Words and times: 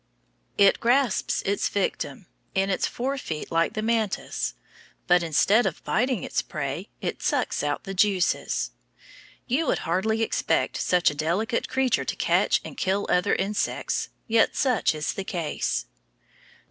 It 0.57 0.79
grasps 0.79 1.43
its 1.43 1.69
victim, 1.69 2.25
in 2.55 2.71
its 2.71 2.87
fore 2.87 3.19
feet 3.19 3.51
like 3.51 3.73
the 3.73 3.83
mantis, 3.83 4.55
but 5.05 5.21
instead 5.21 5.67
of 5.67 5.83
biting 5.83 6.23
its 6.23 6.41
prey 6.41 6.89
it 7.01 7.21
sucks 7.21 7.61
out 7.61 7.83
the 7.83 7.93
juices. 7.93 8.71
You 9.45 9.67
would 9.67 9.85
hardly 9.85 10.23
expect 10.23 10.77
such 10.81 11.11
a 11.11 11.13
delicate 11.13 11.69
creature 11.69 12.03
to 12.05 12.15
catch 12.15 12.61
and 12.65 12.75
kill 12.77 13.05
other 13.11 13.35
insects, 13.35 14.09
yet 14.25 14.55
such 14.55 14.95
is 14.95 15.13
the 15.13 15.23
case. 15.23 15.85